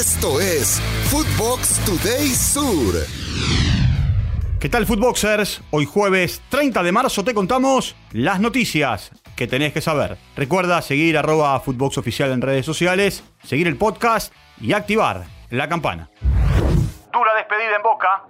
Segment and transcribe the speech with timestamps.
[0.00, 0.80] Esto es
[1.10, 2.94] Footbox Today Sur.
[4.58, 5.60] ¿Qué tal, Footboxers?
[5.72, 10.16] Hoy jueves 30 de marzo te contamos las noticias que tenés que saber.
[10.36, 16.08] Recuerda seguir arroba Footbox Oficial en redes sociales, seguir el podcast y activar la campana.
[17.12, 18.24] Dura despedida en Boca.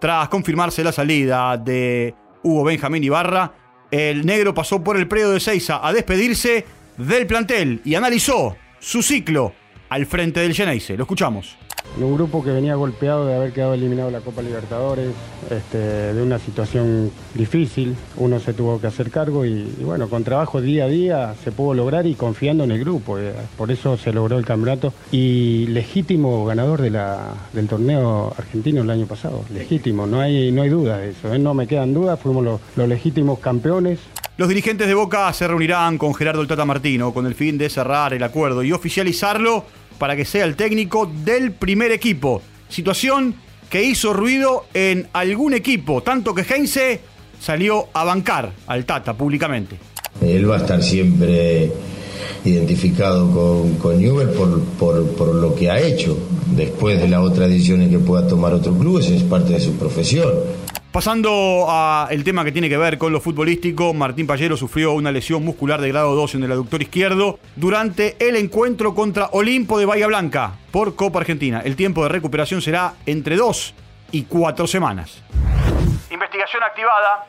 [0.00, 2.12] Tras confirmarse la salida de
[2.42, 3.52] Hugo Benjamín Ibarra,
[3.92, 9.00] el negro pasó por el predio de Seiza a despedirse del plantel y analizó su
[9.00, 9.54] ciclo
[9.92, 10.96] al frente del Geneise.
[10.96, 11.54] Lo escuchamos.
[12.00, 15.10] Un grupo que venía golpeado de haber quedado eliminado de la Copa Libertadores,
[15.50, 20.62] este, de una situación difícil, uno se tuvo que hacer cargo y, bueno, con trabajo
[20.62, 24.14] día a día se pudo lograr y confiando en el grupo, eh, por eso se
[24.14, 30.06] logró el campeonato y legítimo ganador de la, del torneo argentino el año pasado, legítimo,
[30.06, 31.38] no hay, no hay duda de eso, ¿eh?
[31.38, 33.98] no me quedan dudas, fuimos los, los legítimos campeones,
[34.38, 37.68] los dirigentes de Boca se reunirán con Gerardo el Tata Martino con el fin de
[37.68, 39.62] cerrar el acuerdo y oficializarlo
[40.02, 42.42] para que sea el técnico del primer equipo.
[42.68, 43.36] Situación
[43.70, 46.98] que hizo ruido en algún equipo, tanto que Heinze
[47.38, 49.76] salió a bancar al Tata públicamente.
[50.20, 51.70] Él va a estar siempre
[52.44, 54.02] identificado con, con
[54.76, 56.18] por, por, lo que ha hecho.
[56.50, 59.74] Después de las otras decisiones que pueda tomar otro club, eso es parte de su
[59.74, 60.32] profesión.
[60.92, 65.42] Pasando al tema que tiene que ver con lo futbolístico, Martín Pallero sufrió una lesión
[65.42, 70.06] muscular de grado 2 en el aductor izquierdo durante el encuentro contra Olimpo de Bahía
[70.06, 71.62] Blanca por Copa Argentina.
[71.64, 73.74] El tiempo de recuperación será entre 2
[74.10, 75.22] y 4 semanas.
[76.10, 77.26] Investigación activada.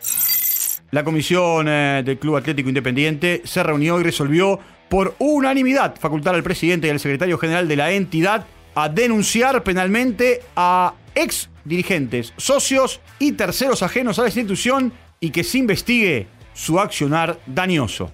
[0.91, 6.44] La comisión eh, del Club Atlético Independiente se reunió y resolvió por unanimidad facultar al
[6.44, 13.02] presidente y al secretario general de la entidad a denunciar penalmente a ex dirigentes, socios
[13.19, 18.11] y terceros ajenos a la institución y que se investigue su accionar dañoso.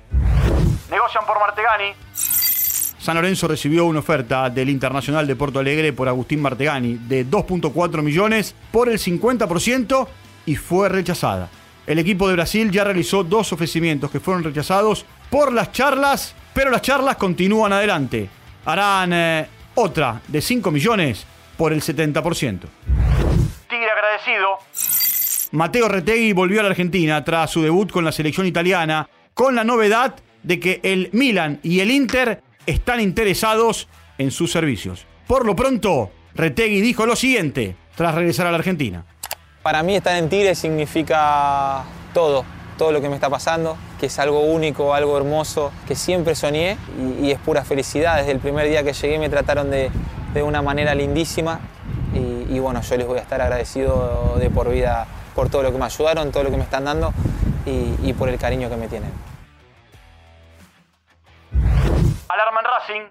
[0.90, 1.94] Negocian por Martegani.
[3.00, 8.02] San Lorenzo recibió una oferta del Internacional de Porto Alegre por Agustín Martegani de 2.4
[8.02, 10.08] millones por el 50%
[10.46, 11.50] y fue rechazada.
[11.88, 16.70] El equipo de Brasil ya realizó dos ofrecimientos que fueron rechazados por las charlas, pero
[16.70, 18.30] las charlas continúan adelante.
[18.66, 21.26] Harán eh, otra de 5 millones
[21.58, 22.60] por el 70%.
[25.52, 29.64] Mateo Retegui volvió a la Argentina tras su debut con la selección italiana, con la
[29.64, 33.88] novedad de que el Milan y el Inter están interesados
[34.18, 35.06] en sus servicios.
[35.28, 39.06] Por lo pronto, Retegui dijo lo siguiente tras regresar a la Argentina.
[39.64, 42.46] Para mí estar en Tigre significa todo,
[42.78, 46.78] todo lo que me está pasando, que es algo único, algo hermoso, que siempre soñé
[47.22, 48.18] y, es pura felicidad.
[48.18, 49.92] Desde el primer día que llegué me trataron de,
[50.34, 51.60] de una manera lindísima
[52.50, 55.78] y, bueno, yo les voy a estar agradecido de por vida por todo lo que
[55.78, 57.14] me ayudaron, todo lo que me están dando
[57.66, 59.12] y, por el cariño que me tienen.
[62.28, 63.02] Alarma Racing.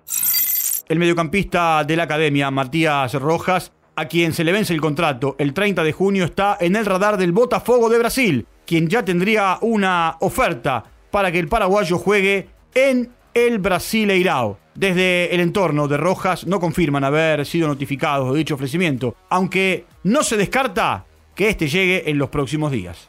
[0.89, 5.55] El mediocampista de la academia, Matías Rojas, a quien se le vence el contrato el
[5.55, 10.17] 30 de junio, está en el radar del Botafogo de Brasil, quien ya tendría una
[10.21, 14.59] oferta para que el paraguayo juegue en el Brasileirao.
[14.79, 20.23] Desde el entorno de Rojas no confirman haber sido notificados de dicho ofrecimiento, aunque no
[20.23, 23.09] se descarta que este llegue en los próximos días.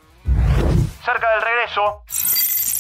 [1.06, 2.04] Cerca del regreso,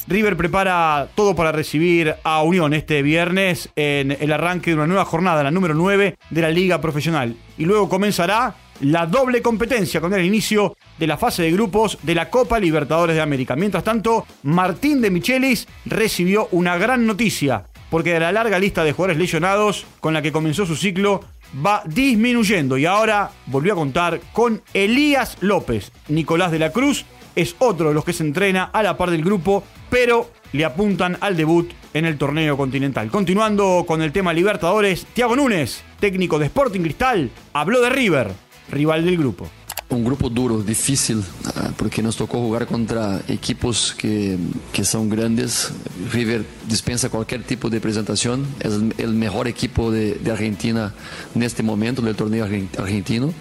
[0.08, 5.06] River prepara todo para recibir a Unión este viernes en el arranque de una nueva
[5.06, 7.36] jornada, la número 9 de la Liga Profesional.
[7.60, 12.16] Y luego comenzará la doble competencia con el inicio de la fase de grupos de
[12.16, 13.56] la Copa Libertadores de América.
[13.56, 18.92] Mientras tanto, Martín de Michelis recibió una gran noticia, porque de la larga lista de
[18.92, 21.22] jugadores lesionados con la que comenzó su ciclo
[21.66, 25.92] va disminuyendo y ahora volvió a contar con Elías López.
[26.08, 27.06] Nicolás de la Cruz
[27.36, 31.18] es otro de los que se entrena a la par del grupo, pero le apuntan
[31.22, 33.10] al debut en el torneo continental.
[33.10, 38.32] Continuando con el tema Libertadores, Tiago Núñez, técnico de Sporting Cristal, habló de River
[38.72, 39.50] rival del grupo.
[39.90, 41.24] Un grupo duro, difícil,
[41.56, 44.38] ah, porque nos tocó jugar contra equipos que,
[44.72, 45.74] que son grandes.
[46.12, 50.94] River dispensa cualquier tipo de presentación, es el mejor equipo de, de Argentina
[51.34, 53.34] en este momento del torneo argentino.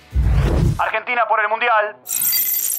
[0.79, 1.97] Argentina por el Mundial.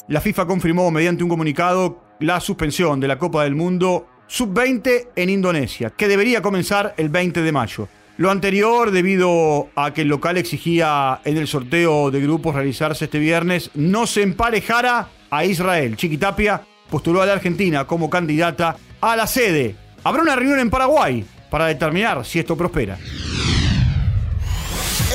[0.07, 5.29] La FIFA confirmó mediante un comunicado la suspensión de la Copa del Mundo Sub-20 en
[5.29, 7.87] Indonesia, que debería comenzar el 20 de mayo.
[8.19, 13.17] Lo anterior, debido a que el local exigía en el sorteo de grupos realizarse este
[13.17, 15.95] viernes, no se emparejara a Israel.
[15.95, 19.77] Chiquitapia postuló a la Argentina como candidata a la sede.
[20.03, 22.97] Habrá una reunión en Paraguay para determinar si esto prospera.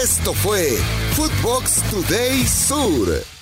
[0.03, 0.71] Esto fue
[1.13, 3.34] Footbox Today Sur.